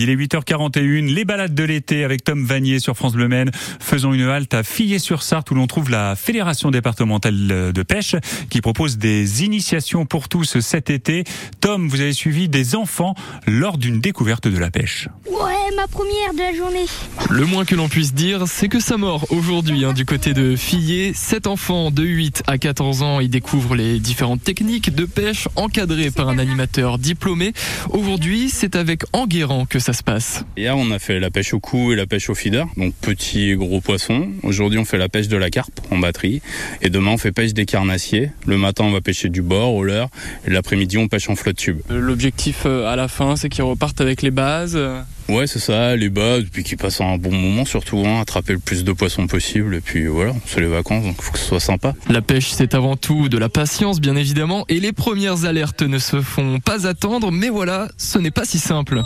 Il 0.00 0.10
est 0.10 0.16
8h41, 0.16 1.12
les 1.12 1.24
balades 1.24 1.56
de 1.56 1.64
l'été 1.64 2.04
avec 2.04 2.22
Tom 2.22 2.44
Vanier 2.44 2.78
sur 2.78 2.96
France 2.96 3.14
Bleu 3.14 3.26
Maine. 3.26 3.50
Faisons 3.80 4.12
une 4.12 4.28
halte 4.28 4.54
à 4.54 4.62
Fillé-sur-Sarthe 4.62 5.50
où 5.50 5.56
l'on 5.56 5.66
trouve 5.66 5.90
la 5.90 6.14
Fédération 6.14 6.70
départementale 6.70 7.72
de 7.72 7.82
pêche 7.82 8.14
qui 8.48 8.60
propose 8.60 8.98
des 8.98 9.42
initiations 9.42 10.06
pour 10.06 10.28
tous 10.28 10.60
cet 10.60 10.90
été. 10.90 11.24
Tom, 11.60 11.88
vous 11.88 12.00
avez 12.00 12.12
suivi 12.12 12.48
des 12.48 12.76
enfants 12.76 13.16
lors 13.48 13.76
d'une 13.76 13.98
découverte 13.98 14.46
de 14.46 14.56
la 14.56 14.70
pêche. 14.70 15.08
Ouais, 15.26 15.74
ma 15.74 15.88
première 15.88 16.32
de 16.32 16.38
la 16.38 16.54
journée. 16.54 16.86
Le 17.28 17.44
moins 17.44 17.64
que 17.64 17.74
l'on 17.74 17.88
puisse 17.88 18.14
dire, 18.14 18.44
c'est 18.46 18.68
que 18.68 18.78
ça 18.78 18.98
mord 18.98 19.26
aujourd'hui 19.30 19.84
hein, 19.84 19.94
du 19.94 20.04
côté 20.04 20.32
de 20.32 20.54
Fillé. 20.54 21.12
Sept 21.12 21.48
enfants 21.48 21.90
de 21.90 22.04
8 22.04 22.44
à 22.46 22.56
14 22.56 23.02
ans 23.02 23.18
y 23.18 23.28
découvrent 23.28 23.74
les 23.74 23.98
différentes 23.98 24.44
techniques 24.44 24.94
de 24.94 25.06
pêche 25.06 25.48
encadrées 25.56 26.12
par 26.12 26.28
un 26.28 26.38
animateur 26.38 26.98
diplômé. 26.98 27.52
Aujourd'hui, 27.90 28.48
c'est 28.48 28.76
avec 28.76 29.02
Enguerrand 29.12 29.66
que 29.66 29.80
ça 29.80 29.87
se 29.92 30.02
passe. 30.02 30.44
Hier, 30.56 30.76
on 30.76 30.90
a 30.90 30.98
fait 30.98 31.18
la 31.20 31.30
pêche 31.30 31.54
au 31.54 31.60
cou 31.60 31.92
et 31.92 31.96
la 31.96 32.06
pêche 32.06 32.28
au 32.30 32.34
feeder, 32.34 32.66
donc 32.76 32.94
petit 32.94 33.50
et 33.50 33.54
gros 33.56 33.80
poissons. 33.80 34.28
Aujourd'hui, 34.42 34.78
on 34.78 34.84
fait 34.84 34.98
la 34.98 35.08
pêche 35.08 35.28
de 35.28 35.36
la 35.36 35.50
carpe 35.50 35.80
en 35.90 35.98
batterie. 35.98 36.40
Et 36.82 36.90
demain, 36.90 37.12
on 37.12 37.18
fait 37.18 37.32
pêche 37.32 37.54
des 37.54 37.66
carnassiers. 37.66 38.30
Le 38.46 38.56
matin, 38.58 38.84
on 38.84 38.90
va 38.92 39.00
pêcher 39.00 39.28
du 39.28 39.42
bord, 39.42 39.74
au 39.74 39.84
leurre. 39.84 40.08
Et 40.46 40.50
l'après-midi, 40.50 40.98
on 40.98 41.08
pêche 41.08 41.28
en 41.30 41.36
flotte 41.36 41.56
tube. 41.56 41.80
L'objectif 41.90 42.62
euh, 42.66 42.86
à 42.90 42.96
la 42.96 43.08
fin, 43.08 43.36
c'est 43.36 43.48
qu'ils 43.48 43.64
repartent 43.64 44.00
avec 44.00 44.22
les 44.22 44.30
bases. 44.30 44.74
euh, 44.76 45.00
Ouais, 45.28 45.46
c'est 45.46 45.58
ça, 45.58 45.94
les 45.94 46.08
bases, 46.08 46.44
puis 46.50 46.64
qu'ils 46.64 46.78
passent 46.78 47.02
un 47.02 47.18
bon 47.18 47.30
moment 47.30 47.66
surtout, 47.66 48.02
hein, 48.06 48.22
attraper 48.22 48.54
le 48.54 48.60
plus 48.60 48.82
de 48.82 48.92
poissons 48.92 49.26
possible. 49.26 49.74
Et 49.74 49.82
puis 49.82 50.06
voilà, 50.06 50.32
c'est 50.46 50.58
les 50.62 50.66
vacances, 50.68 51.04
donc 51.04 51.20
faut 51.20 51.32
que 51.32 51.38
ce 51.38 51.44
soit 51.44 51.60
sympa. 51.60 51.92
La 52.08 52.22
pêche, 52.22 52.48
c'est 52.48 52.72
avant 52.72 52.96
tout 52.96 53.28
de 53.28 53.36
la 53.36 53.50
patience, 53.50 54.00
bien 54.00 54.16
évidemment, 54.16 54.64
et 54.70 54.80
les 54.80 54.92
premières 54.92 55.44
alertes 55.44 55.82
ne 55.82 55.98
se 55.98 56.22
font 56.22 56.60
pas 56.60 56.86
attendre, 56.86 57.30
mais 57.30 57.50
voilà, 57.50 57.88
ce 57.98 58.18
n'est 58.18 58.30
pas 58.30 58.46
si 58.46 58.58
simple. 58.58 59.02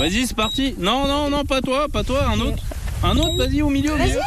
Vas-y, 0.00 0.26
c'est 0.26 0.34
parti. 0.34 0.74
Non, 0.78 1.06
non, 1.06 1.28
non, 1.28 1.44
pas 1.44 1.60
toi, 1.60 1.86
pas 1.86 2.02
toi, 2.02 2.24
un 2.26 2.40
autre. 2.40 2.62
Un 3.02 3.18
autre, 3.18 3.36
vas-y, 3.36 3.60
au 3.60 3.68
milieu, 3.68 3.92
au 3.92 3.98
milieu. 3.98 4.18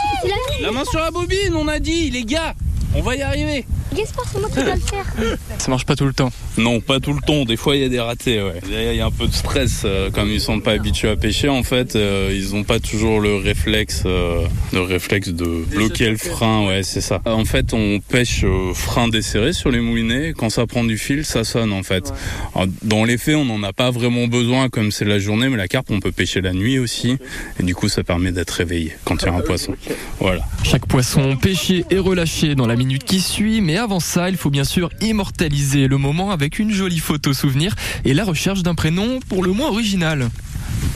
La 0.62 0.70
main 0.70 0.86
sur 0.86 1.00
la 1.00 1.10
bobine, 1.10 1.56
on 1.56 1.68
a 1.68 1.80
dit, 1.80 2.12
les 2.12 2.26
gars, 2.26 2.54
on 2.96 3.02
va 3.02 3.16
y 3.16 3.24
arriver. 3.24 3.66
Gaspard, 3.96 4.26
c'est 4.32 4.40
moi 4.40 4.50
qui 4.50 4.56
dois 4.64 4.76
le 4.76 4.82
faire. 4.82 5.06
Ça 5.60 5.70
marche 5.70 5.86
pas 5.86 5.96
tout 5.96 6.06
le 6.06 6.14
temps. 6.14 6.32
Non, 6.58 6.80
pas 6.82 7.00
tout 7.00 7.14
le 7.14 7.22
temps. 7.22 7.46
Des 7.46 7.58
fois, 7.58 7.76
il 7.76 7.82
y 7.82 7.86
a 7.86 7.90
des 7.90 8.00
ratés. 8.00 8.42
Ouais. 8.42 8.60
Il 8.70 8.96
y 8.96 9.02
a 9.02 9.06
un 9.06 9.12
peu 9.12 9.28
de 9.28 9.34
stress. 9.34 9.82
euh, 9.86 10.10
comme 10.12 10.30
ils 10.30 10.42
sont 10.42 10.60
pas 10.60 10.72
habitués 10.72 11.10
à 11.10 11.16
pêcher, 11.16 11.50
en 11.50 11.64
fait, 11.64 11.96
euh, 11.96 12.32
ils 12.34 12.56
ont 12.56 12.64
pas 12.64 12.80
toujours 12.80 13.20
le 13.20 13.36
réflexe, 13.36 14.04
euh, 14.06 14.46
le 14.72 14.82
réflexe 14.82 15.30
de 15.30 15.64
bloquer 15.70 16.10
le 16.10 16.18
frein. 16.18 16.66
Ouais, 16.68 16.84
c'est 16.84 17.02
ça. 17.02 17.22
En 17.26 17.46
fait, 17.46 17.74
on 17.74 18.00
pêche 18.00 18.44
euh, 18.44 18.74
frein 18.74 19.08
desserré 19.08 19.54
sur 19.54 19.72
les 19.72 19.80
moulinets. 19.80 20.34
Quand 20.36 20.50
ça 20.50 20.66
prend 20.68 20.84
du 20.84 20.98
fil, 20.98 21.26
ça 21.26 21.44
sonne 21.44 21.72
en 21.74 21.84
fait. 21.84 22.12
Alors, 22.56 22.68
Dans 22.84 23.04
les 23.04 23.18
faits, 23.18 23.36
on 23.36 23.46
n'en 23.46 23.62
a 23.64 23.74
pas 23.74 23.92
vraiment 23.92 24.28
besoin 24.28 24.70
comme 24.70 24.92
c'est 24.92 25.06
la 25.06 25.20
journée, 25.20 25.50
mais 25.50 25.58
la 25.58 25.68
carpe, 25.68 25.92
on 25.92 26.00
peut 26.00 26.12
pêcher 26.12 26.42
la 26.42 26.54
nuit 26.54 26.80
aussi. 26.80 27.18
Et 27.60 27.64
du 27.64 27.76
coup, 27.76 27.90
ça 27.90 28.04
permet 28.04 28.32
d'être 28.32 28.52
réveillé 28.52 28.96
quand 29.06 29.22
il 29.22 29.26
y 29.26 29.30
a 29.30 29.34
un 29.34 29.42
poisson. 29.42 29.76
Voilà. 30.20 30.42
Chaque 30.64 30.86
poisson 30.88 31.36
pêché 31.36 31.84
est 31.90 31.98
relâché 31.98 32.56
dans 32.56 32.66
la 32.68 32.76
minute 32.78 33.04
qui 33.04 33.20
suit, 33.20 33.60
mais 33.60 33.73
avant 33.78 34.00
ça, 34.00 34.30
il 34.30 34.38
faut 34.38 34.50
bien 34.50 34.64
sûr 34.64 34.90
immortaliser 35.02 35.88
le 35.88 35.98
moment 35.98 36.32
avec 36.32 36.60
une 36.60 36.72
jolie 36.72 37.00
photo 37.00 37.34
souvenir 37.34 37.76
et 38.06 38.14
la 38.14 38.24
recherche 38.26 38.64
d'un 38.64 38.76
prénom 38.76 39.20
pour 39.30 39.44
le 39.44 39.52
moins 39.52 39.70
original. 39.70 40.30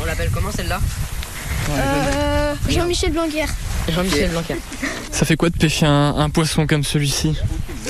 On 0.01 0.05
l'appelle 0.05 0.29
comment 0.33 0.51
celle-là? 0.51 0.79
Euh, 1.71 2.53
Jean-Michel 2.69 3.11
Blanquer. 3.11 3.45
Jean-Michel 3.89 4.29
Blanquer. 4.31 4.55
Ça 5.11 5.25
fait 5.25 5.35
quoi 5.35 5.49
de 5.49 5.57
pêcher 5.57 5.85
un, 5.85 6.15
un 6.17 6.29
poisson 6.29 6.65
comme 6.67 6.83
celui-ci? 6.83 7.33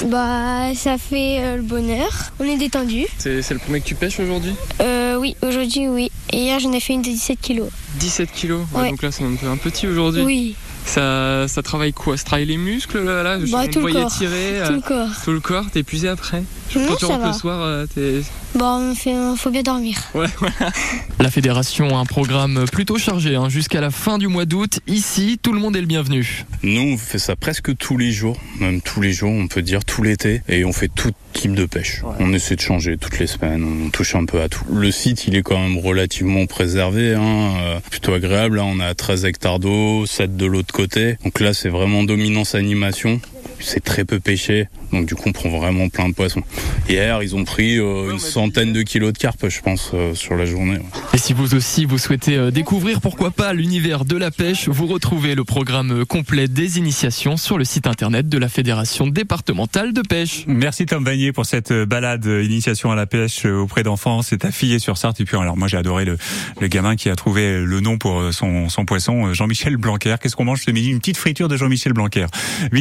Bah, 0.05 0.73
ça 0.75 0.97
fait 0.97 1.39
euh, 1.39 1.55
le 1.57 1.61
bonheur. 1.61 2.09
On 2.39 2.43
est 2.43 2.57
détendu. 2.57 3.05
C'est 3.17 3.49
le 3.51 3.59
premier 3.59 3.81
que 3.81 3.85
tu 3.87 3.95
pêches 3.95 4.19
aujourd'hui? 4.19 4.53
Euh, 4.81 5.17
oui, 5.19 5.35
aujourd'hui, 5.43 5.87
oui. 5.87 6.11
Et 6.31 6.37
hier, 6.37 6.59
j'en 6.59 6.71
ai 6.71 6.79
fait 6.79 6.93
une 6.93 7.01
de 7.01 7.07
17 7.09 7.39
kilos. 7.41 7.69
17 7.99 8.31
kilos, 8.31 8.61
Ouais. 8.73 8.89
donc 8.91 9.01
là 9.01 9.11
c'est 9.11 9.23
un 9.23 9.33
peu 9.35 9.47
un 9.47 9.57
petit 9.57 9.87
aujourd'hui. 9.87 10.21
Oui, 10.23 10.55
Ça, 10.87 11.47
ça 11.47 11.61
travaille 11.61 11.93
quoi? 11.93 12.17
Ça 12.17 12.23
travaille 12.23 12.45
les 12.45 12.57
muscles 12.57 13.03
là, 13.03 13.21
là? 13.21 13.39
Je 13.45 13.51
Bah, 13.51 13.67
tout 13.67 13.85
le 13.85 13.91
corps. 13.93 14.11
tirer, 14.11 14.61
tout 14.65 14.71
euh, 14.71 14.75
le 14.75 14.81
corps. 14.81 15.09
tout 15.23 15.31
le 15.31 15.39
corps, 15.39 15.65
t'es 15.71 15.81
épuisé 15.81 16.07
après? 16.07 16.43
Non, 16.75 16.85
Quand 16.87 16.95
tu 16.95 17.05
ça 17.05 17.07
rentres 17.07 17.21
va. 17.21 17.27
le 17.27 17.33
soir, 17.33 17.61
euh, 17.61 17.85
t'es... 17.93 18.21
Bon, 18.55 18.91
on 18.91 18.95
fait, 18.95 19.15
faut 19.37 19.49
bien 19.49 19.61
dormir. 19.63 19.97
La 21.19 21.29
fédération 21.31 21.95
a 21.95 21.99
un 21.99 22.05
programme 22.05 22.65
plutôt 22.71 22.97
chargé 22.97 23.35
hein, 23.35 23.49
jusqu'à 23.49 23.81
la 23.81 23.89
fin 23.91 24.17
du 24.17 24.27
mois 24.27 24.45
d'août. 24.45 24.79
Ici, 24.87 25.39
tout 25.41 25.53
le 25.53 25.59
monde 25.59 25.75
est 25.75 25.81
le 25.81 25.87
bienvenu. 25.87 26.45
Nous, 26.63 26.81
on 26.93 26.97
fait 26.97 27.19
ça 27.19 27.35
presque 27.35 27.75
tous 27.77 27.97
les 27.97 28.11
jours, 28.11 28.37
même 28.59 28.81
tous 28.81 29.01
les 29.01 29.13
jours, 29.13 29.31
on 29.31 29.47
peut 29.47 29.61
dire 29.61 29.83
tout 29.85 30.03
l'été, 30.03 30.41
et 30.47 30.65
on 30.65 30.73
fait 30.73 30.89
tout 30.93 31.11
type 31.33 31.53
de 31.53 31.65
pêche. 31.65 32.01
On 32.19 32.33
essaie 32.33 32.55
de 32.55 32.61
changer 32.61 32.97
toutes 32.97 33.19
les 33.19 33.27
semaines, 33.27 33.63
on 33.63 33.89
touche 33.89 34.15
un 34.15 34.25
peu 34.25 34.41
à 34.41 34.49
tout. 34.49 34.63
Le 34.73 34.91
site, 34.91 35.27
il 35.27 35.35
est 35.35 35.43
quand 35.43 35.59
même 35.59 35.77
relativement 35.77 36.45
préservé, 36.45 37.13
hein, 37.13 37.53
euh, 37.61 37.79
plutôt 37.91 38.13
agréable. 38.13 38.57
Là, 38.57 38.63
on 38.65 38.79
a 38.79 38.93
13 38.95 39.25
hectares 39.25 39.59
d'eau, 39.59 40.05
7 40.05 40.35
de 40.37 40.45
l'autre 40.45 40.73
côté. 40.73 41.17
Donc 41.23 41.39
là, 41.39 41.53
c'est 41.53 41.69
vraiment 41.69 42.03
dominance 42.03 42.55
animation. 42.55 43.19
C'est 43.59 43.83
très 43.83 44.05
peu 44.05 44.19
pêché, 44.19 44.67
donc 44.91 45.07
du 45.07 45.15
coup, 45.15 45.23
on 45.27 45.31
prend 45.31 45.49
vraiment 45.49 45.89
plein 45.89 46.07
de 46.09 46.13
poissons. 46.13 46.43
Hier, 46.87 47.21
ils 47.23 47.35
ont 47.35 47.43
pris 47.43 47.77
euh, 47.77 48.11
une 48.11 48.19
centaine 48.19 48.71
de 48.71 48.81
kilos 48.83 49.13
de 49.13 49.17
carpe, 49.17 49.49
je 49.49 49.61
pense, 49.61 49.91
euh, 49.93 50.13
sur 50.13 50.35
la 50.35 50.45
journée. 50.45 50.77
ouais. 50.77 50.85
Et 51.13 51.17
si 51.17 51.33
vous 51.33 51.55
aussi 51.55 51.85
vous 51.85 51.97
souhaitez 51.97 52.35
euh, 52.35 52.51
découvrir 52.51 53.01
pourquoi 53.01 53.31
pas 53.31 53.53
l'univers 53.53 54.05
de 54.05 54.15
la 54.15 54.31
pêche, 54.31 54.69
vous 54.69 54.85
retrouvez 54.87 55.35
le 55.35 55.43
programme 55.43 56.05
complet 56.05 56.47
des 56.47 56.77
initiations 56.77 57.35
sur 57.37 57.57
le 57.57 57.65
site 57.65 57.87
internet 57.87 58.29
de 58.29 58.37
la 58.37 58.49
Fédération 58.49 59.07
départementale 59.07 59.93
de 59.93 60.01
pêche. 60.01 60.43
Merci 60.47 60.85
Tom 60.85 61.03
Vanier 61.03 61.31
pour 61.31 61.45
cette 61.45 61.73
balade 61.73 62.25
initiation 62.25 62.91
à 62.91 62.95
la 62.95 63.05
pêche 63.05 63.45
auprès 63.45 63.83
d'enfants. 63.83 64.21
C'est 64.21 64.45
à 64.45 64.51
sur 64.51 64.97
Sarthe. 64.97 65.19
Et 65.21 65.25
puis 65.25 65.37
alors 65.37 65.57
moi 65.57 65.67
j'ai 65.67 65.77
adoré 65.77 66.05
le, 66.05 66.17
le 66.59 66.67
gamin 66.67 66.95
qui 66.95 67.09
a 67.09 67.15
trouvé 67.15 67.59
le 67.59 67.79
nom 67.79 67.97
pour 67.97 68.33
son, 68.33 68.69
son 68.69 68.85
poisson, 68.85 69.33
Jean-Michel 69.33 69.77
Blanquer. 69.77 70.15
Qu'est-ce 70.21 70.35
qu'on 70.35 70.45
mange 70.45 70.63
ce 70.65 70.71
midi? 70.71 70.89
Une 70.89 70.99
petite 70.99 71.17
friture 71.17 71.47
de 71.47 71.57
Jean-Michel 71.57 71.93
Blanquer. 71.93 72.25